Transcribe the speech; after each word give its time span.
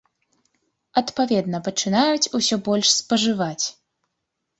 Адпаведна 1.01 1.59
пачынаюць 1.67 2.31
усё 2.39 2.55
больш 2.69 2.87
спажываць. 3.01 3.65